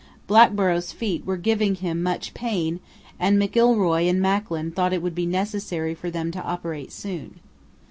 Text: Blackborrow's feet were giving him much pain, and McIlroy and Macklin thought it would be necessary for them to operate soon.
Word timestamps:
Blackborrow's 0.27 0.91
feet 0.91 1.27
were 1.27 1.37
giving 1.37 1.75
him 1.75 2.01
much 2.01 2.33
pain, 2.33 2.79
and 3.19 3.39
McIlroy 3.39 4.09
and 4.09 4.19
Macklin 4.19 4.71
thought 4.71 4.93
it 4.93 5.01
would 5.03 5.13
be 5.13 5.27
necessary 5.27 5.93
for 5.93 6.09
them 6.09 6.31
to 6.31 6.41
operate 6.41 6.91
soon. 6.91 7.39